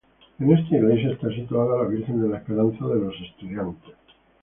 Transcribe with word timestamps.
En 0.39 0.51
esta 0.51 0.77
iglesia 0.77 1.11
está 1.11 1.29
situada 1.29 1.77
la 1.83 1.87
Virgen 1.87 2.19
de 2.23 2.27
la 2.29 2.37
Esperanza 2.39 2.87
de 2.87 3.01
los 3.01 3.13
estudiantes. 3.21 3.93